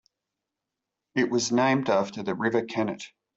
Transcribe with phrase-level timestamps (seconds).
[1.13, 3.03] It was named after the River Kennet.